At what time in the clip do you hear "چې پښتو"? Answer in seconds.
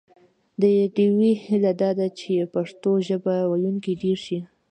2.19-2.91